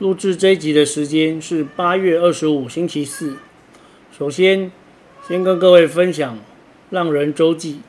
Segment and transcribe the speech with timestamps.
[0.00, 3.36] 录制这一集的时间是八月二十五，星期四。
[4.16, 4.72] 首先，
[5.28, 6.38] 先跟各位分享
[6.88, 7.80] 浪人周记。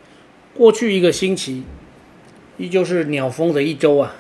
[0.54, 1.64] 过去一个星期，
[2.58, 4.18] 依旧是鸟疯的一周啊。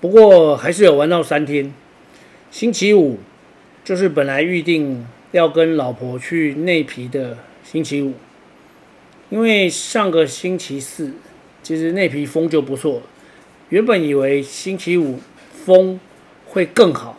[0.00, 1.74] 不过还是有玩到三天。
[2.50, 3.18] 星期五
[3.84, 8.14] 就是本来预定要跟老婆去内皮的星期五，
[9.28, 11.12] 因为上个星期四
[11.62, 13.02] 其实内皮风就不错。
[13.68, 15.20] 原本以为星期五
[15.52, 16.00] 风
[16.54, 17.16] 会更好，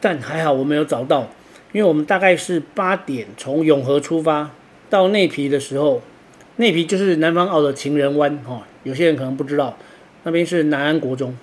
[0.00, 1.28] 但还好我没有找到，
[1.70, 4.50] 因为我们大概是八点从永和出发，
[4.90, 6.02] 到内皮的时候，
[6.56, 9.78] 内皮就是南方澳的情人湾哈，有些人可能不知道，
[10.24, 11.38] 那边是南安国中，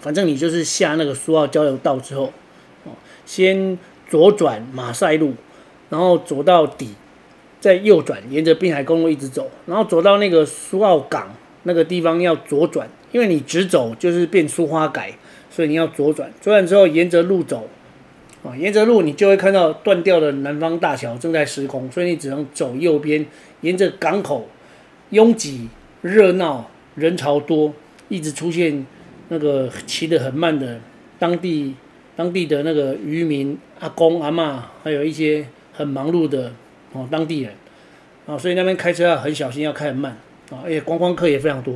[0.00, 2.32] 反正你就是下那个苏澳交流道之后，
[2.84, 2.92] 哦，
[3.26, 5.34] 先左转马赛路，
[5.90, 6.94] 然后走到底，
[7.60, 15.12] 再右转，沿着滨海公路一直走，然后走到那个苏澳港那个地方要左转，因为你直走就是变苏花改。
[15.54, 17.68] 所以你要左转，左转之后沿着路走，
[18.42, 23.26] 啊，沿着路你就会看到断掉的南方大桥正在施工，所以你只能走右边，
[23.60, 24.48] 沿着港口，
[25.10, 25.68] 拥挤、
[26.00, 27.74] 热闹、人潮多，
[28.08, 28.86] 一直出现
[29.28, 30.80] 那个骑得很慢的
[31.18, 31.74] 当地
[32.16, 36.50] 当地的那个渔民阿公阿嬷，还有一些很忙碌的
[36.94, 37.52] 哦当地人，
[38.26, 40.12] 啊，所以那边开车要很小心，要开很慢，
[40.50, 41.74] 啊，而且观光客也非常多，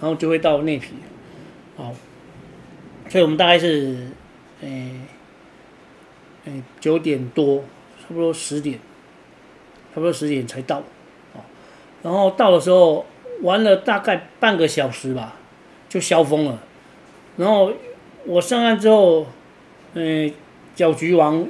[0.00, 0.90] 然后就会到内皮，
[1.76, 1.92] 好。
[3.10, 4.06] 所以我们大概是，
[4.60, 4.92] 诶、
[6.44, 7.64] 欸，诶九点多，
[8.00, 8.78] 差不多十点，
[9.92, 10.78] 差不多十点才到，
[11.32, 11.42] 哦，
[12.04, 13.04] 然后到的时候
[13.42, 15.34] 玩了大概半个小时吧，
[15.88, 16.60] 就消风了。
[17.36, 17.72] 然后
[18.26, 19.26] 我上岸之后，
[19.94, 20.32] 诶，
[20.76, 21.44] 搅局王，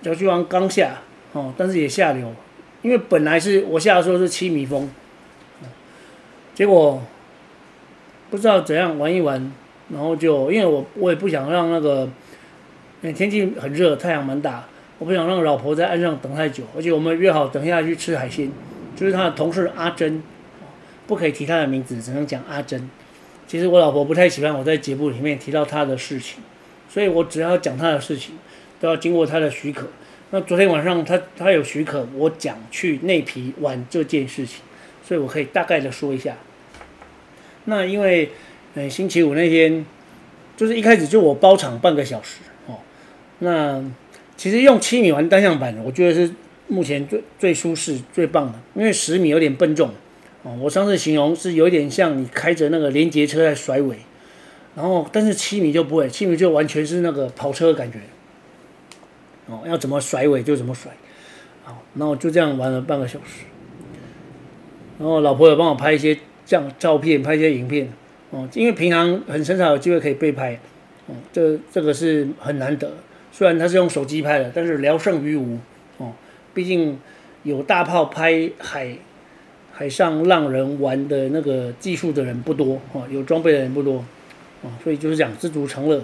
[0.00, 1.02] 搅局王刚下，
[1.34, 2.34] 哦，但是也下流，
[2.80, 4.90] 因为本来是我下的时候是七米风，
[6.54, 7.02] 结果
[8.30, 9.52] 不知道怎样玩一玩。
[9.90, 12.06] 然后就因为我我也不想让那个，
[13.00, 14.68] 天气很热，太阳蛮大，
[14.98, 18.52] 我不想让老婆在岸上等太久，而且我们约好等下去吃海鲜，
[18.94, 20.22] 就是他的同事阿珍，
[21.06, 22.90] 不可以提他的名字，只能讲阿珍。
[23.46, 26.42] 其实我老婆不太喜欢我在节目里面提到他的事情，
[26.90, 28.34] 所以我只要讲他的事情，
[28.78, 29.86] 都要经过他的许可。
[30.30, 34.60] 那昨天晚上他他有许可我讲去内皮玩这件事情，
[35.02, 36.36] 所以我可以大概的说一下。
[37.64, 38.30] 那因为。
[38.74, 39.84] 哎，星期五那天，
[40.56, 42.76] 就是一开始就我包场半个小时哦。
[43.40, 43.82] 那
[44.36, 46.32] 其实用七米玩单向板，我觉得是
[46.68, 48.58] 目前最最舒适、最棒的。
[48.74, 49.90] 因为十米有点笨重
[50.42, 50.56] 哦。
[50.60, 53.96] 我上次形容是有点像你开着那个连接车在甩尾，
[54.76, 57.98] 然后但是七米就不会，七米就完全是那个跑车的感觉
[59.46, 59.62] 哦。
[59.66, 60.92] 要怎么甩尾就怎么甩。
[61.64, 63.44] 好，那我就这样玩了半个小时。
[64.98, 67.88] 然后老婆有帮我拍一些这样照片，拍一些影片。
[68.30, 70.58] 哦，因为平常很很少有机会可以被拍，
[71.06, 72.92] 哦，这这个是很难得。
[73.32, 75.58] 虽然他是用手机拍的，但是聊胜于无。
[75.96, 76.12] 哦，
[76.52, 76.98] 毕竟
[77.42, 78.96] 有大炮拍海
[79.72, 84.04] 海上浪人玩的那个技术的人不多，哦，有装备的人不多，
[84.62, 86.02] 哦，所以就是讲知足常乐，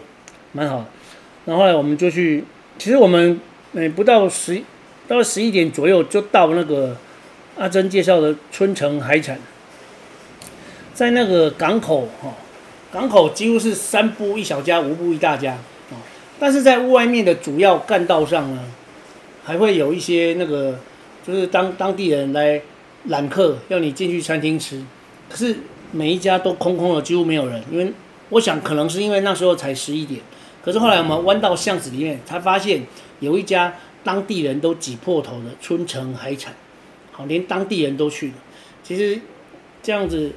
[0.53, 0.87] 蛮好。
[1.45, 2.45] 然后后来我们就去，
[2.79, 3.39] 其实我们
[3.73, 4.62] 嗯不到十
[5.06, 6.97] 到十一点左右就到那个
[7.56, 9.39] 阿珍介绍的春城海产。
[10.94, 12.32] 在那个港口哈，
[12.93, 15.55] 港口几乎是三步一小家，五步一大家
[15.91, 15.99] 啊。
[16.38, 18.62] 但是在外面的主要干道上呢，
[19.43, 20.78] 还会有一些那个，
[21.27, 22.62] 就是当当地人来
[23.06, 24.81] 揽客，要你进去餐厅吃。
[25.28, 25.56] 可是
[25.91, 27.61] 每一家都空空的，几乎没有人。
[27.72, 27.93] 因为
[28.28, 30.20] 我想可能是因为那时候才十一点。
[30.64, 32.85] 可是后来我们弯到巷子里面，才发现
[33.19, 33.75] 有一家
[34.05, 36.55] 当地人都挤破头的春城海产，
[37.11, 38.35] 好，连当地人都去了。
[38.85, 39.20] 其实
[39.82, 40.31] 这样子。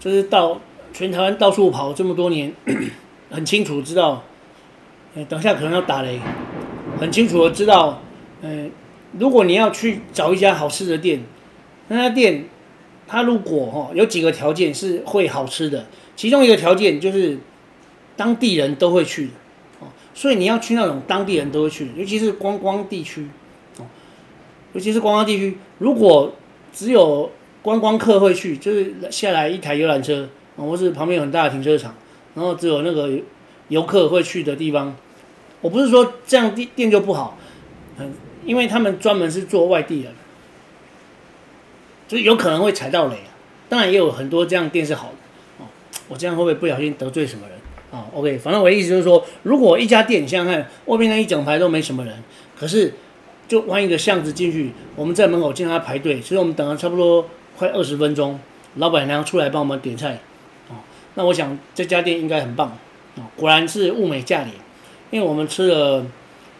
[0.00, 0.58] 就是到
[0.92, 2.52] 全台湾到处跑这么多年，
[3.30, 4.24] 很清楚知道，
[5.14, 6.18] 呃，等下可能要打雷，
[6.98, 8.00] 很清楚的知道，
[8.40, 8.66] 呃，
[9.18, 11.22] 如果你要去找一家好吃的店，
[11.88, 12.46] 那家店，
[13.06, 15.86] 它如果哈有几个条件是会好吃的，
[16.16, 17.38] 其中一个条件就是
[18.16, 19.32] 当地人都会去的，
[19.80, 23.28] 哦，所以你要去那种当地人都会去，尤其是观光地区，
[23.78, 23.84] 哦，
[24.72, 26.32] 尤其是观光地区，如果
[26.72, 27.30] 只有
[27.62, 31.94] 观光客会去，就是下来一台游览车，或是旁边有很大的停车场，
[32.34, 33.10] 然后只有那个
[33.68, 34.96] 游客会去的地方，
[35.60, 37.38] 我不是说这样店店就不好，
[37.98, 38.12] 嗯，
[38.44, 40.10] 因为他们专门是做外地的，
[42.08, 43.30] 就有可能会踩到雷啊。
[43.68, 45.68] 当然也有很多这样店是好的哦。
[46.08, 47.56] 我这样会不会不小心得罪什么人
[47.92, 52.14] 啊？OK，反正我的意思就是说，如果一家店，你想想看，外面那一整排都没什么人，
[52.58, 52.94] 可是
[53.46, 57.28] 就弯一个巷子进去，我们在门口见他排队，所以我们等了差不多
[57.60, 58.40] 快二十分钟，
[58.76, 60.18] 老板娘出来帮我们点菜，
[60.70, 60.76] 哦，
[61.12, 62.78] 那我想这家店应该很棒。
[63.36, 64.54] 果然是物美价廉，
[65.10, 66.06] 因为我们吃了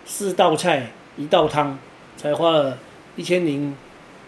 [0.05, 1.79] 四道菜一道汤，
[2.19, 2.77] 才花了
[3.17, 3.75] 一千零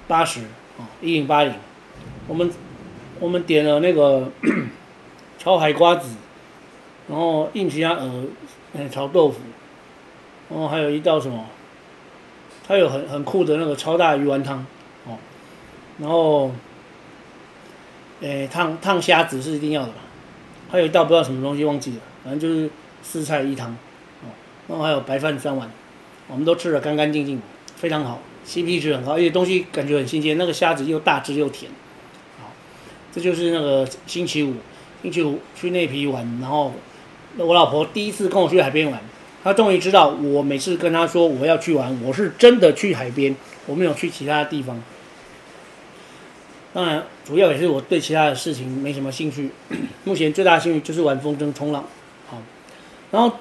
[0.08, 0.40] 八十
[0.78, 1.52] 啊，一零八零。
[2.26, 2.50] 我们
[3.20, 4.30] 我们点了那个
[5.38, 6.16] 炒海瓜子，
[7.06, 8.24] 然后硬皮鸭鹅，
[8.72, 9.40] 嗯，炒豆腐，
[10.48, 11.44] 然后还有一道什么？
[12.66, 14.64] 它有很很酷的那个超大鱼丸汤，
[16.02, 16.50] 然后，
[18.20, 19.98] 诶，烫烫虾子是一定要的吧？
[20.68, 21.96] 还有一道不知道什么东西忘记了。
[22.24, 22.68] 反正就是
[23.02, 23.70] 四菜一汤，
[24.22, 24.34] 哦，
[24.66, 25.70] 然后还有白饭三碗，
[26.26, 27.40] 我们都吃得干干净净，
[27.76, 31.70] 非常好，CP 值很高，而且东西感觉很新鲜，那个虾子又大只又甜，
[32.40, 32.50] 好，
[33.12, 34.54] 这就是那个星期五，
[35.02, 36.72] 星期五去内埤玩，然后
[37.36, 39.00] 我老婆第一次跟我去海边玩，
[39.44, 44.82] 她终于知道我每次跟她说我要去玩，我是真的去海边，我没有去其他地方。
[46.74, 49.50] 当然，主要也是我对其他的事情没什么兴趣，
[50.04, 51.84] 目前最大的兴趣就是玩风筝冲浪。
[52.28, 52.38] 好
[53.10, 53.36] 然后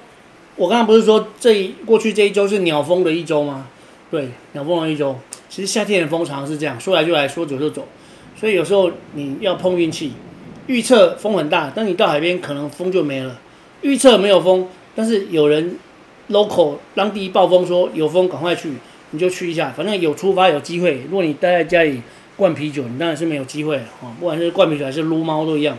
[0.56, 3.66] 我刚刚不是说这一过去这一周是鸟风的一周吗？
[4.10, 5.16] 对，鸟风的一周。
[5.48, 7.88] 其实夏天的风常常是这样，说来就来，说走就走。
[8.36, 10.12] 所以有时候你要碰运气，
[10.66, 13.38] 预测风很大，但你到海边可能风就没了。
[13.80, 15.76] 预测没有风，但是有人
[16.28, 18.72] local 当地暴风说有风，赶快去，
[19.10, 21.02] 你就去一下，反正有出发有机会。
[21.08, 22.02] 如果你待在家里
[22.42, 24.10] 灌啤酒，你当然是没有机会啊。
[24.18, 25.78] 不管是灌啤酒还是撸猫都一样，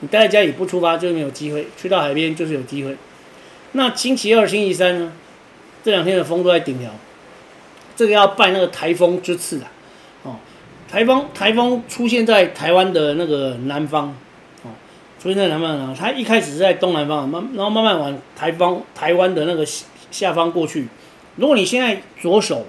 [0.00, 2.96] 你待在家里不出发就是没有机会，去到海边就是有机会。
[3.72, 5.12] 那星期二、星期三呢？
[5.84, 6.90] 这两天的风都在顶流，
[7.94, 9.70] 这个要拜那个台风之赐啊！
[10.24, 10.36] 哦，
[10.90, 14.08] 台风台风出现在台湾的那个南方，
[14.64, 14.74] 哦，
[15.22, 19.64] 出现在南方呢，它一开始是在东南方，慢然后慢慢往台风台湾的那个
[20.10, 20.88] 下方过去。
[21.36, 22.66] 如果你现在左手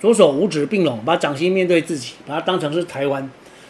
[0.00, 3.28] 左手五指并拢，把掌心面对自己，把它当成是台湾，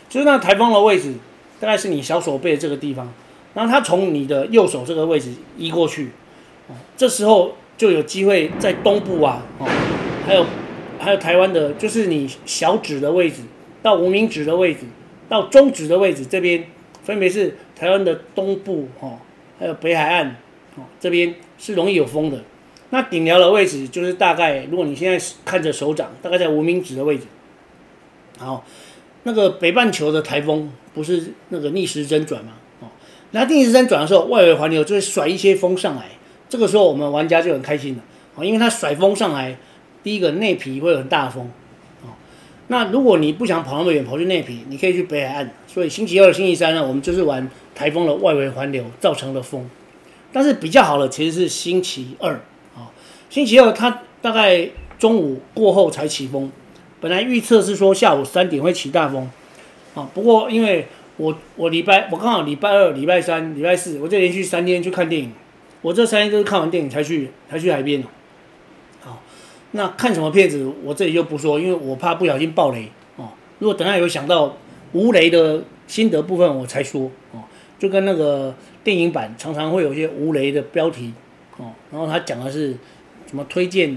[0.08, 1.14] 就是那台风的位置
[1.58, 3.12] 大概是你小手背的这个地方，
[3.54, 6.10] 然后它从你的右手这个位置移过去。
[6.98, 9.66] 这时候就有机会在东部啊，哦，
[10.26, 10.44] 还有
[10.98, 13.42] 还有台湾的，就是你小指的位置
[13.82, 14.81] 到无名指的位置
[15.31, 16.62] 到中指的位置，这边
[17.02, 19.19] 分别是台湾的东部哦，
[19.58, 20.36] 还有北海岸
[20.76, 22.38] 哦，这边是容易有风的。
[22.90, 27.25] 那顶寮的位置就是大概，如果你现在看着手掌，大概在无名指的位置。
[28.38, 28.64] 好，
[29.25, 32.52] 那个北半球的台风不是那个逆时针转吗？
[32.81, 32.87] 哦，
[33.32, 36.06] 那逆时针转的时候，外围环流就会甩一些风上来。
[36.49, 38.02] 这个时候我们玩家就很开心了，
[38.37, 39.58] 啊，因为它甩风上来，
[40.02, 41.50] 第一个内皮会有很大风，
[42.02, 42.08] 哦，
[42.69, 45.50] 那如果你不想跑那么远，跑去内皮，你可以去北海岸。
[45.67, 49.69] 所以星期二、星期三呢，我们就是玩台风的外围环流造成的风。
[50.32, 52.41] 但是比较好的其实是星期二，
[53.30, 56.50] 星期二它大概中午过后才起风，
[57.00, 59.30] 本来预测是说下午三点会起大风，
[59.94, 60.86] 啊，不过因为
[61.16, 65.32] 我我礼拜我刚好礼拜二、礼拜三、礼拜四，我就连续三天去看电影。
[65.80, 68.03] 我这三天都是看完电影才去，才去海边。
[69.00, 69.22] 好，
[69.72, 73.29] 那看什么片子，我这里就不说，因为我怕不小心爆雷哦。
[73.60, 74.56] 如果等下有想到
[74.93, 77.44] 无雷的心得部分，我才说哦。
[77.79, 81.14] 就跟那个电影版常常会有一些无雷的标题
[81.58, 82.76] 哦，然后他讲的是
[83.29, 83.97] 什么推荐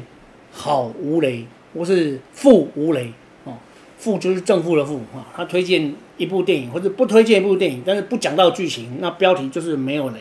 [0.51, 3.11] 好无雷，或是负无雷
[3.45, 3.53] 哦，
[3.97, 5.25] 负就是正负的负啊。
[5.33, 10.19] 他推荐一部电影，或者不推荐一部电影，但是不讲到剧情，那标题就是没有雷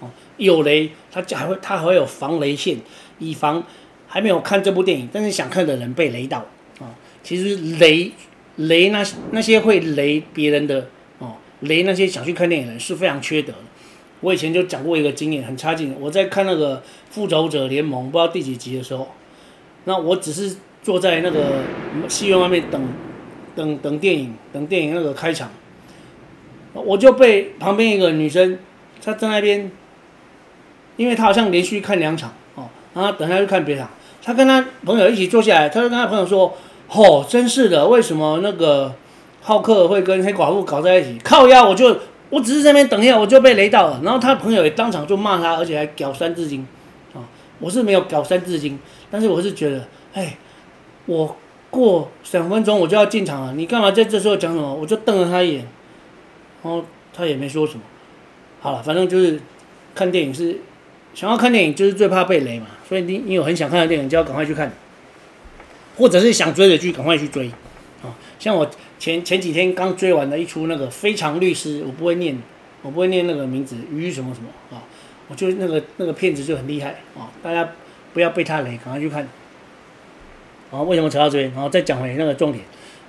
[0.00, 0.10] 哦。
[0.36, 2.76] 有雷，他还会他还会有防雷线，
[3.20, 3.62] 以防
[4.08, 6.38] 还没有看这部电影，但是想看的人被雷到
[6.80, 6.92] 啊。
[7.22, 8.10] 其实雷
[8.56, 10.88] 雷那那些会雷别人的
[11.18, 13.54] 哦，雷那些想去看电影的人是非常缺德。
[14.20, 15.96] 我以前就讲过一个经验，很差劲。
[16.00, 16.76] 我在看那个
[17.10, 19.08] 《复仇者联盟》不知道第几集的时候，
[19.84, 21.62] 那我只是坐在那个
[22.08, 22.82] 戏院外面等
[23.54, 25.50] 等等电影，等电影那个开场，
[26.72, 28.58] 我就被旁边一个女生，
[29.04, 29.70] 她在那边。
[30.96, 33.88] 因为她好像连续看两场哦，然后等下去看别场。
[34.20, 36.52] 她跟她朋友一起坐下来，她就跟她朋友说
[36.90, 38.92] ：“哦，真是的，为什么那个
[39.40, 41.16] 浩克会跟黑寡妇搞在一起？
[41.22, 41.96] 靠呀，我就
[42.30, 44.00] 我只是在那边等一下，我就被雷到了。
[44.04, 46.66] 然后他朋友也当场就骂他，而且还屌三字经
[47.14, 47.24] 啊！
[47.58, 48.78] 我是没有屌三字经，
[49.10, 50.36] 但是我是觉得，哎，
[51.06, 51.36] 我
[51.70, 54.74] 过两分钟我就要进场了，你干嘛在这时候讲什么？
[54.74, 55.66] 我就瞪了他一眼，
[56.62, 57.80] 然后他也没说什么。
[58.60, 59.40] 好了，反正就是
[59.94, 60.58] 看电影是。
[61.14, 64.70] 想要看电影，就是最怕被雷嘛，所以你你有很想看的电影，就要赶快去看，
[65.96, 67.48] 或者是想追的剧，赶快去追。
[68.04, 72.36] 啊，像我前前几天刚追完的一出那个《非常律师》，我不会念，
[72.82, 74.82] 我不会念那个名字，于什么什么啊，
[75.28, 77.68] 我就那个那个片子就很厉害啊，大家
[78.12, 79.28] 不要被他雷，赶快去看。
[80.70, 81.50] 啊，为什么扯到这边？
[81.52, 82.62] 然后再讲回那个重点，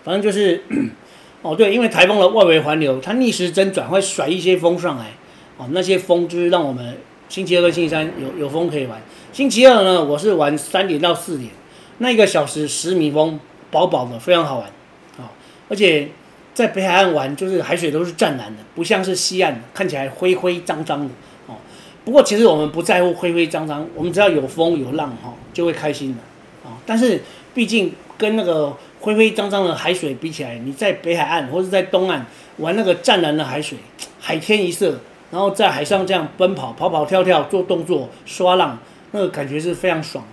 [0.04, 0.64] 反正就是，
[1.42, 5.12] 哦对，因为台风的外围环流，它逆时针转会甩一些风上来，
[5.58, 9.02] 哦，那些风就是让我们星期二跟星期三有有风可以玩。
[9.34, 11.50] 星期二呢，我是玩三点到四点，
[11.98, 14.72] 那一个小时十米风，饱饱的，非常好玩。
[15.70, 16.10] 而且
[16.54, 21.14] 在北海岸玩，就是海水都是湛蓝的，不像是西岸看起来灰灰脏脏的
[21.48, 21.56] 哦。
[22.04, 26.76] 不过其实我们不在乎灰灰脏脏，我们只要有风有浪哈，就会开心的啊。
[26.86, 27.22] 但是
[27.54, 32.26] 毕竟跟那个灰灰脏脏的海水比起来，你在北海岸或者在东岸
[32.58, 33.78] 玩那个湛蓝的海水，
[34.20, 35.00] 海天一色，
[35.32, 38.80] 然后在海上这样奔跑跑跑跳跳做动作刷浪，
[39.12, 40.26] 那个感觉是非常爽，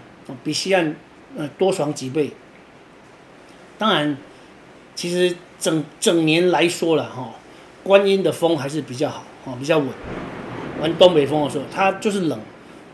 [0.43, 0.97] 比西岸
[1.37, 2.31] 呃多爽几倍。
[3.79, 4.17] 当然。
[4.97, 7.31] 其实整整年来说了哈，
[7.85, 9.87] 观音的风还是比较好啊，比较稳。
[10.81, 12.39] 玩东北风的时候，它就是冷，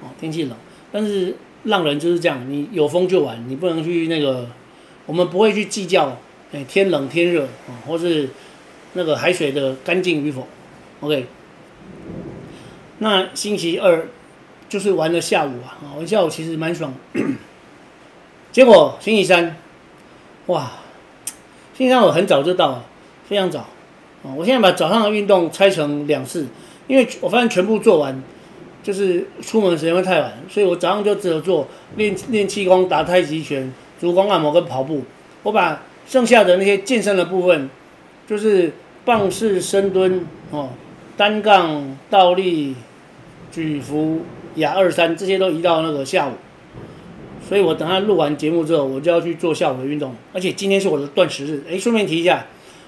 [0.03, 0.57] 哦，天气冷。
[0.93, 4.49] 但是浪人就是这样，你有风就玩，你不能去那个，
[5.07, 6.19] 我们不会去计较，
[6.53, 8.29] 哎，天冷天热啊，或是
[8.93, 10.47] 那个海水的干净与否。
[11.01, 11.27] OK，
[12.99, 14.09] 那星期二
[14.69, 16.93] 就是玩了下午啊，玩下午其实蛮爽。
[18.53, 19.57] 结果星期三，
[20.47, 20.73] 哇！
[21.75, 22.85] 现在我很早就到了，
[23.29, 23.61] 非常早，
[24.23, 24.31] 啊！
[24.37, 26.47] 我现在把早上的运动拆成两次，
[26.87, 28.23] 因为我发现全部做完，
[28.83, 35.03] 就是出门时间会太晚，所以我早上就只有做练练气功、打太极拳、足弓按摩跟跑步。
[35.43, 37.71] 我把剩下的那些健身的部分，
[38.27, 38.73] 就是
[39.05, 40.69] 棒式深蹲、哦，
[41.17, 42.77] 单杠、倒立、
[43.51, 44.21] 举浮、
[44.57, 46.33] 亚二三这些都移到那个下午。
[47.53, 51.63] 所以我等他录完节目之后，我就要去做下午的运动，而且今天是我的断食日。
[51.71, 52.47] 哎，顺便提一下，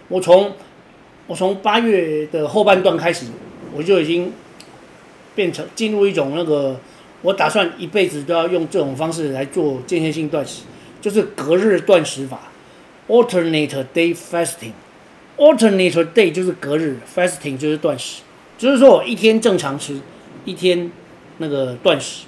[0.08, 0.52] 我从
[1.26, 3.26] 我从八月的后半段开始，
[3.76, 4.32] 我就已经
[5.34, 6.80] 变成进入一种那个，
[7.20, 10.62] 我打算一辈子都要用这种方式来做间歇性断食，
[10.98, 12.50] 就是隔日断食法
[13.08, 14.72] （alternate day fasting）。
[15.36, 18.22] alternate day 就是隔日，fasting 就是断食，
[18.56, 20.00] 就是说我一天正常吃，
[20.46, 20.90] 一天
[21.36, 22.24] 那个断食。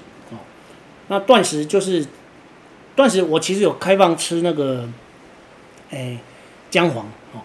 [1.08, 2.04] 那断食就是
[2.96, 4.88] 断食，我其实有开放吃那个，
[5.90, 6.18] 哎，
[6.70, 7.40] 姜黄哦，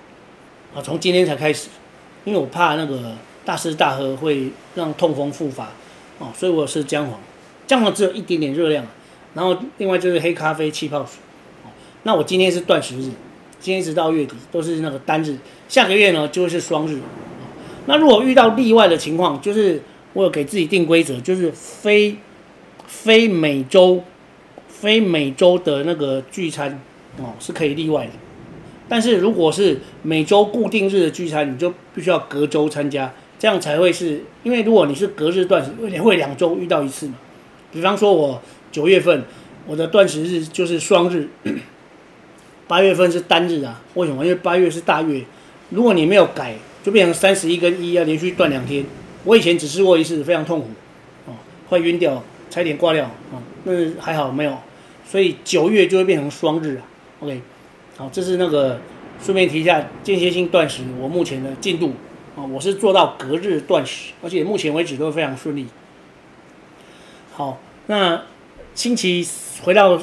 [0.74, 1.67] 啊，从今天才开始，
[2.24, 5.72] 因为我怕那个大吃大喝会让痛风复发，
[6.20, 7.20] 哦，所以我是姜黄，
[7.67, 8.86] 姜黄只有一点点热量，
[9.34, 11.20] 然后另外就是黑咖啡、气泡水，
[11.65, 11.70] 哦，
[12.03, 12.96] 那我今天是断食。
[12.96, 13.12] 日，
[13.60, 17.03] 今天一直到月底都是那个单日，下个月呢就是双日，哦
[17.88, 22.15] 那如果遇到例外的情况，就是我有给自己定规则，就是非。
[22.88, 24.03] 非每周、
[24.81, 26.81] 非每周的那个聚餐
[27.17, 28.11] 哦，是可以例外的，
[28.89, 34.23] 但是如果是每周固定日的聚餐，你就必须要隔周参加，这样才会是。
[34.41, 37.13] 因为如果你是隔日断食，你会两周遇到一次嘛。
[37.71, 39.23] 比方说，我九月份
[39.67, 41.29] 我的断食日就是双日，
[42.67, 43.79] 八月份是单日啊。
[43.93, 44.25] 为什么？
[44.25, 45.23] 因为八月是大月，
[45.69, 48.83] 如果你没有改，就变成三十一跟一要连续断两天。
[49.25, 50.69] 我以前只试过一次，非常痛苦
[51.27, 51.35] 哦，
[51.69, 52.23] 会晕掉。
[52.50, 54.57] 差点挂掉啊，那还好没有，
[55.12, 56.88] 所以九月就会变成双日啊。
[57.20, 57.41] OK，
[57.98, 58.80] 好，这是那个
[59.22, 61.91] 顺便提一下间歇性断食，我目前的进度
[62.38, 65.68] 啊，我是做到隔日断食，而且目前为止都非常顺利。
[67.34, 68.22] 好，那
[68.74, 69.27] 星期
[69.63, 70.00] 回到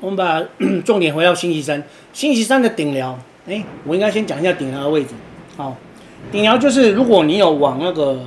[0.00, 0.42] 我们把
[0.84, 3.16] 重点回到星期三，星期三的顶寮，
[3.46, 5.10] 哎，我应该先讲一下顶寮的位置。
[5.56, 5.76] 好，
[6.32, 8.18] 顶寮就是如果你有往那个。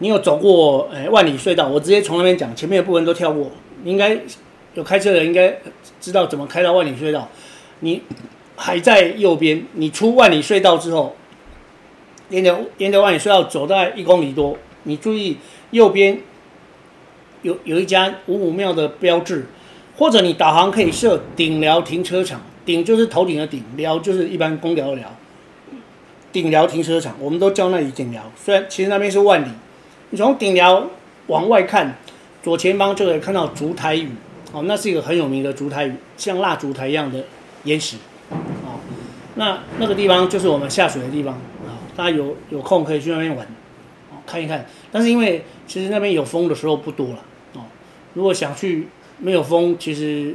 [0.00, 1.66] 你有走过诶、万里隧道？
[1.66, 3.50] 我直接从那边讲，前面的部分都跳过。
[3.84, 4.16] 应该
[4.78, 5.58] 有开车的应该
[6.00, 7.28] 知道怎么开到万里隧道。
[7.80, 8.00] 你
[8.54, 11.16] 还在右边，你出万里隧道之后，
[12.28, 15.36] 沿着沿着万里隧道走大概一公里多，你注意
[15.72, 16.20] 右边
[17.42, 19.46] 有有一家五五庙的标志，
[19.96, 25.12] 或者你导航可以设顶寮停车场，顶就是头顶的顶，寮就是一般公寮的寮。
[26.30, 29.48] 顶寮停车场，我们都叫那里顶寮，虽然其实那边是万里。
[30.10, 30.86] 你从顶寮
[31.26, 31.98] 往外看，
[32.44, 34.10] 左前方就可以看到烛台屿，
[34.52, 37.22] 哦，那是一个很有名的烛台屿，像蜡烛台一样的
[37.64, 37.96] 岩石，
[38.30, 38.80] 哦，
[39.34, 43.46] 那那个地方就是我们下水的地方，啊，大家有有空可以去那边玩，
[44.10, 44.66] 哦，看一看。
[44.90, 47.24] 但是因为其实那边有风的时候不多了，
[47.54, 47.60] 哦，
[48.14, 48.88] 如果想去
[49.18, 50.34] 没有风，其实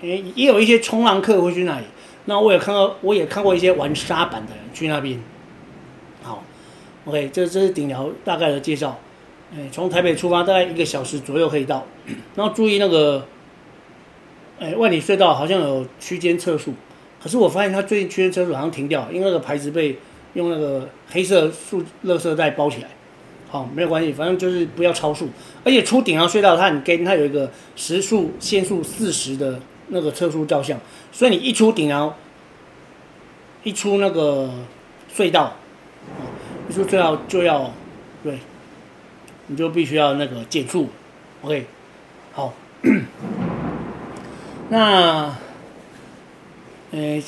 [0.00, 1.86] 也也有一些冲浪客会去那里。
[2.26, 5.20] 那我也看到，我也看过一些玩沙板的人去那边。
[6.22, 6.44] 好
[7.06, 8.96] OK，这这是顶寮大概的介绍。
[9.52, 11.84] 哎，从台北出发大概一个小时左右可以到，
[12.36, 13.26] 然后注意那个，
[14.60, 16.74] 哎，万里隧道好像有区间测速，
[17.20, 19.98] 可是我发现它最近区间测速好像停掉，因为那个牌子被
[20.34, 22.88] 用那个黑色塑垃圾袋包起来。
[23.48, 25.28] 好，没有关系，反正就是不要超速，
[25.64, 30.78] 而且出顶寮隧道它很跟它有一个时速限速四十的那个测速照相，
[31.10, 32.14] 所以你一出顶寮，
[33.64, 34.50] 一出那个
[35.12, 35.56] 隧道，
[36.68, 37.72] 一出隧道就要
[38.22, 38.38] 对。
[39.48, 40.88] 你就必须要那个减速
[41.42, 41.66] ，OK，
[42.30, 42.54] 好。
[44.70, 45.36] 那，
[46.92, 47.20] 呃，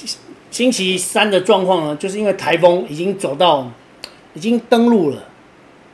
[0.51, 3.69] 星期三的状况呢，就是因为台风已经走到，
[4.35, 5.25] 已经登陆了。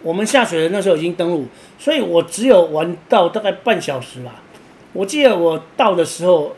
[0.02, 1.46] 我们下水的那时候已经登陆，
[1.78, 4.42] 所以我只有玩到大概半小时吧。
[4.92, 6.54] 我记得我到的时候，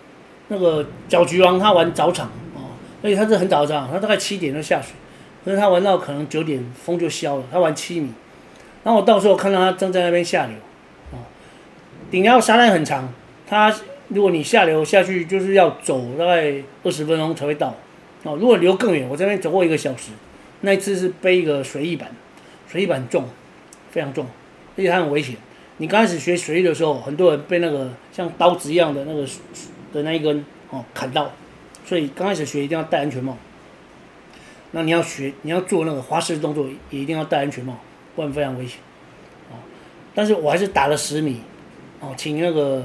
[0.48, 4.90] 那个角菊王他玩早场哦，而且他是很早的，他大概七点就下水，
[5.44, 8.12] 所以他玩到可能九点风就消了，他玩七米。
[8.82, 10.56] 然后我到时候看到他正在那边下流，
[11.12, 11.22] 哦，
[12.10, 13.12] 顶寮沙滩很长，
[13.48, 13.72] 他
[14.10, 17.74] 如果你下流下去，就是要走大概二十分钟才会到，
[18.24, 20.10] 哦，如果流更远，我这边走过一个小时，
[20.60, 22.10] 那一次是背一个水翼板，
[22.68, 23.24] 水翼板重，
[23.90, 24.26] 非常重，
[24.76, 25.36] 而且它很危险。
[25.78, 29.26] 你刚开始学水翼的时候，很多人被那个像刀子一样的那个
[29.92, 31.32] 的那一根哦砍到，
[31.86, 33.36] 所以刚开始学一定要戴安全帽。
[34.72, 37.78] 那你要学，你要做那个滑式动作，也一定要戴安全帽。
[38.16, 38.78] 不然非常危险，
[39.50, 39.54] 哦，
[40.14, 41.40] 但是我还是打了十米，
[42.00, 42.84] 哦，请那个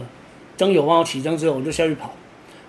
[0.58, 2.12] 征友帮我起征之后，我就下去跑。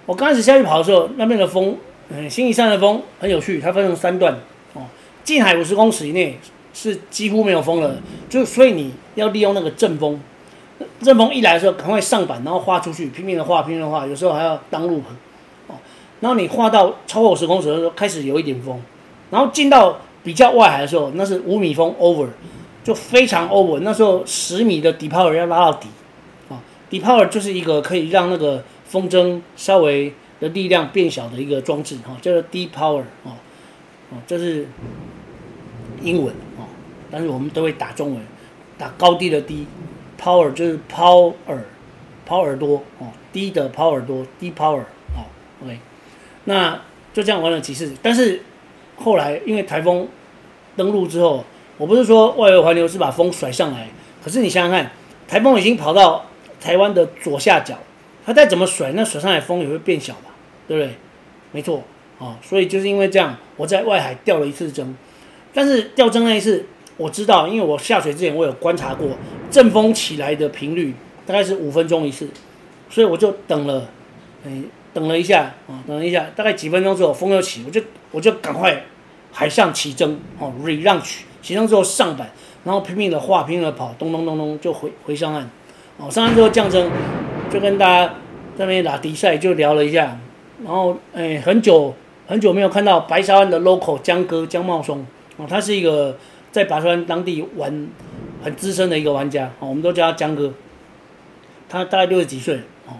[0.04, 1.76] 我刚开始下去跑的时候，那边的风，
[2.08, 4.34] 嗯，星期三的风很有趣，它分成三段，
[4.74, 4.82] 哦，
[5.24, 6.38] 近海五十公尺以内
[6.72, 7.96] 是几乎没有风了，
[8.28, 10.20] 就所以你要利用那个阵风，
[11.00, 15.16] 阵风一来的时候，赶快上板，然后划出去，拼命的划，拼命的划，有时候还要当路棚，
[15.68, 15.74] 哦，
[16.20, 18.80] 然后你划到超过五十公尺的时候，开始有一点风，
[19.30, 19.98] 然后进到。
[20.26, 22.26] 比较外海的时候，那是五米风 over，
[22.82, 23.78] 就非常 over。
[23.82, 25.86] 那时候十米的 depower 要拉到底，
[26.90, 33.32] ，depower 就是一个可以让那个风筝稍微的力量变小的一个装置，哈，叫做 depower，哦，
[34.10, 34.66] 哦，这是
[36.02, 36.64] 英文，哦，
[37.10, 38.22] 但是我们都会打中文，
[38.76, 39.66] 打高低的低
[40.20, 41.64] ，power 就是抛耳，
[42.24, 44.80] 抛耳朵，哦，低的抛耳朵，低 power，
[45.14, 45.26] 哦
[45.62, 45.78] ，OK，
[46.44, 46.80] 那
[47.12, 48.42] 就这样玩了几次，但是。
[48.98, 50.08] 后来因为台风
[50.74, 51.44] 登陆之后，
[51.76, 53.86] 我不是说外围环流是把风甩上来，
[54.24, 54.90] 可是你想想看，
[55.28, 56.24] 台风已经跑到
[56.66, 57.78] 台湾的左下角，
[58.24, 60.34] 它再怎么甩，那甩上来风也会变小吧，
[60.66, 60.94] 对不对？
[61.52, 61.84] 没错，
[62.18, 64.96] 哦，所以就是因为这样，我在外海钓了一次针，
[65.54, 69.10] 但是钓针那一次，我知道，因为我下水之前我有观察过，
[69.48, 70.92] 阵风起来的频率
[71.24, 72.28] 大概是五分钟一次，
[72.90, 73.88] 所以我就等了，
[74.44, 74.50] 哎。
[74.96, 77.78] 等了一下啊，等了一下，大概几分钟之后风又起，我就
[78.10, 78.82] 我就赶快
[79.30, 82.30] 海上起征哦，re launch 起征之后上板，
[82.64, 85.50] 然后拼命的划，拼命的跑，咚咚咚咚就回回上岸，
[85.98, 86.90] 哦，上岸之后降生，
[87.50, 88.06] 就跟大家
[88.56, 90.18] 在那边打比赛就聊了一下，
[90.64, 91.94] 然后哎很久
[92.26, 95.04] 很久没有看到白沙湾的 local 江哥江茂松
[95.36, 96.16] 哦，他是一个
[96.52, 97.88] 在白沙湾当地玩
[98.42, 100.52] 很资深的一个玩家哦，我们都叫他江哥，
[101.68, 102.56] 他大概六十几岁
[102.86, 102.94] 哦。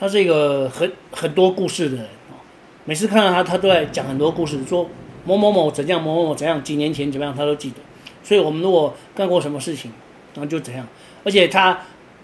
[0.00, 2.38] 他是一个很很多故事的人哦，
[2.84, 4.88] 每次看到他，他都在讲很多故事，说
[5.24, 7.76] 某某某怎样，某某某怎样，几年前怎么样，他都记得。
[8.22, 9.90] 所以我们如果干过什么事情，
[10.34, 10.86] 然后就怎样。
[11.24, 11.78] 而且他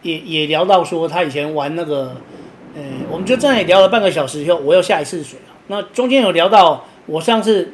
[0.05, 2.17] 也也聊到说，他以前玩那个，
[2.77, 5.55] 呃，我们就这样也聊了半个小时以后，我要下一次水了。
[5.67, 7.73] 那中间有聊到我上次，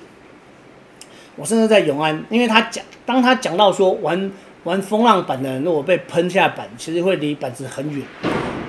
[1.37, 4.33] 我甚至在永安，因为他讲，当他讲到说玩
[4.65, 8.03] 玩风浪板的人，如果被喷下板，其实会离板子很远。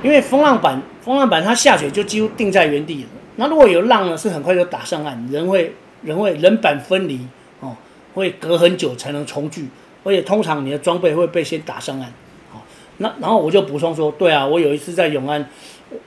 [0.04, 3.10] 因为风浪板，风浪板它下水就几乎定在原地了。
[3.36, 7.20] 那如果有浪呢，是很快就打上岸，人会人会人板分离
[7.60, 7.78] 哦，
[8.16, 9.68] 会隔很久才能重聚，
[10.04, 12.12] 而且通常你的装备会被先打上岸。
[13.02, 15.50] 那然后我就补充说，对啊，我有一次在永安，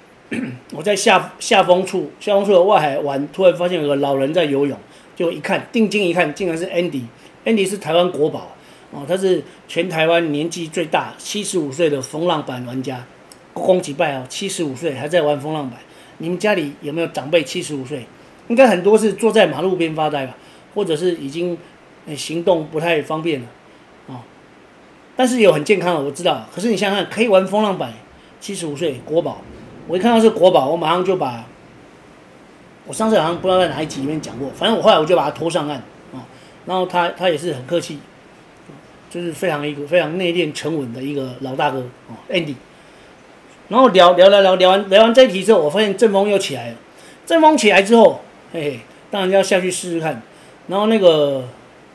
[0.72, 4.78] 我在下下风处下风处的外海玩，突然发现有个老人在游泳，
[5.16, 8.52] 就一看定睛一看，竟然是 Andy，Andy 是台湾国宝
[8.92, 13.04] 哦，他是全台湾年纪最大七十五岁的风浪板玩家。
[13.52, 15.78] 恭喜拜哦，七十五岁还在玩风浪板。
[16.18, 18.06] 你们家里有没有长辈七十五岁？
[18.48, 20.36] 应该很多是坐在马路边发呆吧，
[20.74, 21.56] 或者是已经
[22.16, 23.46] 行动不太方便了。
[25.16, 26.46] 但是有很健康的，我知道。
[26.54, 27.92] 可是你想想看，可以玩风浪板，
[28.40, 29.42] 七十五岁国宝。
[29.86, 31.44] 我一看到是国宝，我马上就把，
[32.86, 35.76] 我上次好像不知道在哪一集里面讲过，反正我后来我就把他拖上岸
[36.12, 36.26] 啊。
[36.66, 37.98] 然后他他也是很客气，
[39.10, 42.54] 就是非常一个非常内敛沉稳的一个老大哥哦，Andy。
[43.68, 46.76] 然后聊聊聊聊聊完聊完这一题之后，我发现阵风又起来了。
[47.24, 48.20] 阵风起来之后，
[48.52, 50.20] 嘿嘿，当然要下去试试看。
[50.68, 51.44] 然后那个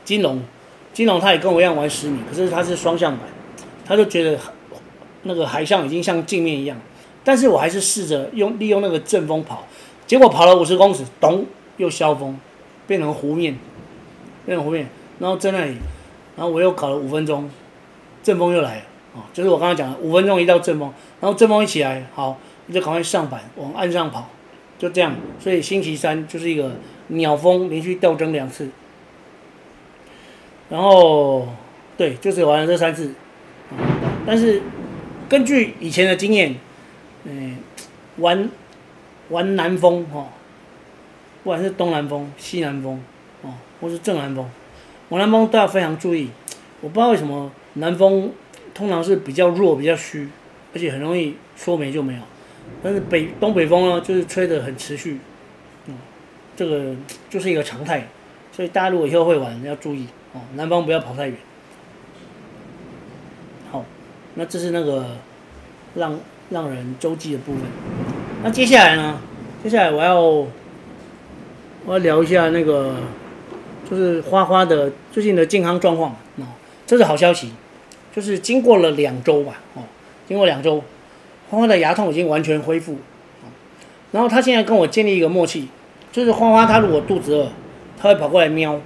[0.04, 0.42] 金龙，
[0.92, 3.26] 金龙他也跟我一样玩十米，可是他是双向板，
[3.84, 4.38] 他就觉得
[5.22, 6.76] 那个海象已经像镜面一样，
[7.22, 9.66] 但是我还是试着用利用那个阵风跑，
[10.06, 12.38] 结果跑了五十公尺，咚，又消风，
[12.86, 13.56] 变成湖面，
[14.44, 15.76] 变成湖面，然后在那里，
[16.36, 17.48] 然后我又搞了五分钟，
[18.22, 18.82] 阵风又来了
[19.14, 24.28] 啊，就是我刚刚讲的五分钟一到阵风，然后阵风一起来，好，你就赶快上板往岸上跑，
[24.78, 26.72] 就这样，所以星期三就是一个
[27.08, 28.68] 鸟风连续吊针两次。
[30.70, 31.48] 然后，
[31.96, 33.12] 对，就只玩了这三次，
[34.24, 34.62] 但是
[35.28, 36.54] 根据以前的经验，
[37.24, 37.56] 嗯，
[38.18, 38.48] 玩
[39.30, 40.28] 玩南风哈，
[41.42, 43.02] 不管是东南风、西南风，
[43.42, 44.48] 哦，或是正南风，
[45.08, 46.30] 玩南风都要非常注意。
[46.80, 48.32] 我不知道为什么南风
[48.72, 50.28] 通常是比较弱、比较虚，
[50.72, 52.20] 而且很容易说没就没有。
[52.80, 55.18] 但是北东北风呢，就是吹得很持续，
[55.86, 55.96] 嗯，
[56.54, 56.94] 这个
[57.28, 58.06] 就是一个常态。
[58.52, 60.06] 所以大家如果以后会玩，要注意。
[60.32, 61.36] 哦，南方不要跑太远。
[63.70, 63.84] 好，
[64.34, 65.16] 那这是那个
[65.94, 66.18] 让
[66.50, 67.62] 让人周记的部分。
[68.42, 69.20] 那接下来呢？
[69.62, 70.48] 接下来我要我
[71.88, 72.94] 要聊一下那个，
[73.90, 76.12] 就是花花的最近的健康状况。
[76.36, 76.46] 哦，
[76.86, 77.52] 这是好消息，
[78.14, 79.60] 就是经过了两周吧。
[79.74, 79.82] 哦，
[80.28, 80.82] 经过两周，
[81.50, 82.96] 花花的牙痛已经完全恢复。
[84.12, 85.68] 然后他现在跟我建立一个默契，
[86.10, 87.48] 就是花花他如果肚子饿，
[87.98, 88.80] 他会跑过来喵。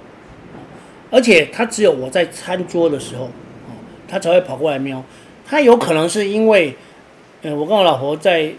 [1.15, 3.71] 而且它只有我在餐桌的时候，哦，
[4.05, 5.01] 他才会跑过来喵。
[5.47, 6.75] 它有可能是因为，
[7.41, 8.51] 嗯，我跟我老婆在，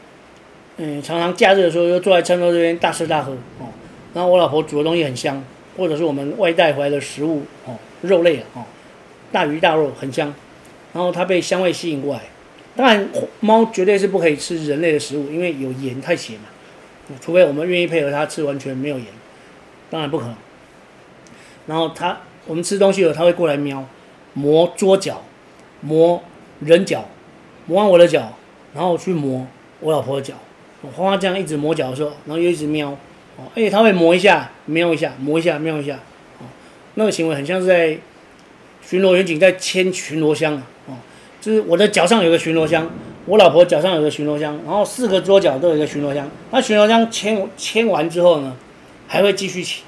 [0.79, 3.69] 嗯，常常假日的时候又坐在餐桌这边大吃大喝，哦，
[4.15, 5.45] 然后我老婆煮的东西很香，
[5.77, 8.65] 或者是我们外带回来的食物，哦，肉类，哦，
[9.31, 10.35] 大鱼大肉很香，
[10.95, 12.23] 然后它被香味吸引过来。
[12.75, 13.07] 当然，
[13.41, 16.47] 猫绝对是不可以吃人类的食物，因为有盐太咸嘛，
[17.21, 19.07] 除非我们愿意配合它吃完全没有盐，
[19.91, 20.35] 当然不可能。
[21.67, 22.17] 然后他。
[22.47, 23.85] 我们吃东西了，他会过来瞄，
[24.35, 25.23] 磨桌脚，
[25.81, 26.23] 磨
[26.61, 27.05] 人脚，
[27.67, 28.33] 磨完我的脚，
[28.75, 29.47] 然后去磨
[29.81, 30.35] 我老婆的脚。
[30.83, 32.91] 我花花这样一直磨脚的时候，然后又一直瞄，
[33.37, 35.95] 哦，而且他会磨一下，瞄一下，磨一下，瞄一下，
[36.39, 36.47] 哦，
[36.95, 37.99] 那个行为很像是在
[38.83, 40.95] 巡逻员警在牵巡逻箱啊，哦，
[41.41, 42.89] 就是我的脚上有个巡逻箱，
[43.25, 46.31] 我老婆脚上有个巡逻箱，然后四个桌脚都有一个巡逻箱。
[46.53, 48.55] 那巡逻箱牵牵完之后呢，
[49.09, 49.83] 还会继续骑。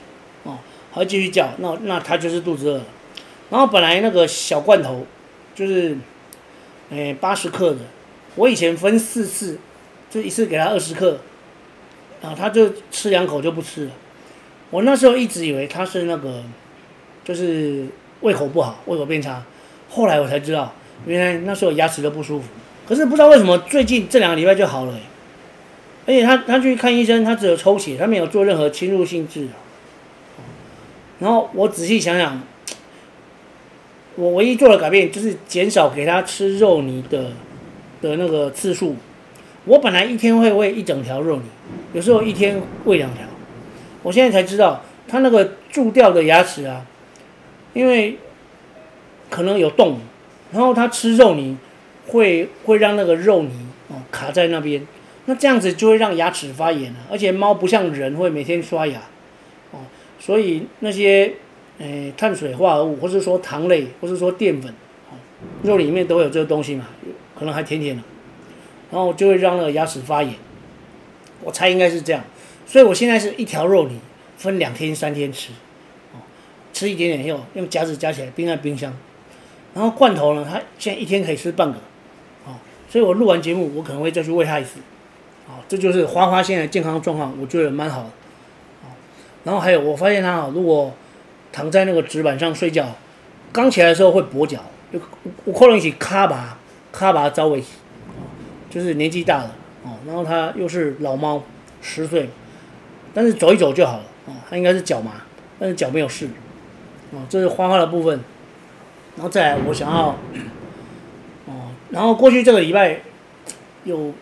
[0.99, 2.85] 还继续叫，那那他就是肚子饿了。
[3.51, 5.07] 然后本来那个小罐头，
[5.55, 5.97] 就是，
[6.91, 7.79] 诶八十克的，
[8.35, 9.59] 我以前分四次，
[10.11, 11.19] 就一次给他二十克，
[12.21, 13.93] 啊，他就吃两口就不吃了。
[14.71, 16.43] 我那时候一直以为他是那个，
[17.25, 17.87] 就是
[18.21, 19.43] 胃口不好，胃口变差。
[19.89, 20.75] 后来我才知道，
[21.07, 22.47] 原来那时候牙齿都不舒服。
[22.87, 24.99] 可是不知道为什么最近这两个礼拜就好了，
[26.07, 29.51] 而且他他去看医生，他只有抽血，他没有做任何侵入性治疗。
[31.19, 32.41] 然后我仔细想想，
[34.17, 37.33] 我唯一做的改变就是减少给他吃肉泥的
[38.01, 38.97] 的那个次数。
[39.65, 41.43] 我本来一天会喂一整条肉泥，
[41.93, 43.23] 有时候一天喂两条。
[44.03, 46.87] 我现在才知道，他那个蛀掉的牙齿啊，
[47.75, 48.17] 因为
[49.29, 49.99] 可能有洞，
[50.53, 51.59] 然后他吃肉泥
[52.07, 53.51] 会会让那个肉泥
[53.89, 54.87] 哦卡在那边，
[55.27, 56.99] 那这样子就会让牙齿发炎了。
[57.11, 59.01] 而且猫不像人会每天刷牙。
[59.73, 59.81] 哦
[60.19, 61.33] 所以那些，
[61.79, 64.75] 诶、碳水化合物，或是说糖类，或是说淀粉，
[65.63, 66.89] 肉里面都有这个东西嘛，
[67.39, 68.03] 可能还甜甜的，
[68.91, 70.35] 然后就会让那个牙齿发炎。
[71.41, 72.25] 我猜应该是这样，
[72.67, 74.01] 所以我现在是一条肉泥
[74.37, 75.53] 分两天、三天吃，
[76.13, 76.19] 哦，
[76.73, 78.93] 吃一点点以后用夹子夹起来冰在冰箱，
[79.73, 81.79] 然后罐头呢，它现在一天可以吃半个，
[82.45, 82.59] 哦，
[82.91, 84.81] 所以我录完节目，我可能会再去喂它一次，
[85.47, 88.11] 哦，这就是花花现在健康状况，我觉得蛮好的。
[89.45, 90.93] 然后还有，我发现他啊，如果
[91.53, 92.87] 躺在那个纸板上睡觉，
[93.53, 94.61] 刚起来的时候会跛脚，
[94.93, 95.01] 就
[95.45, 96.59] 我可能一起卡吧，
[96.93, 97.63] 卡吧招尾，
[98.69, 99.93] 就是年纪大了哦。
[100.07, 101.43] 然后他又是老猫，
[101.81, 102.29] 十岁，
[103.15, 104.35] 但是走一走就好了哦。
[104.51, 105.13] 他应该是脚麻，
[105.59, 106.29] 但是脚没有事
[107.13, 107.21] 哦。
[107.31, 108.21] 这是花花的部分，
[109.17, 110.17] 然后再来，我想要
[111.47, 113.01] 哦，然后过去这个礼拜
[113.85, 114.13] 有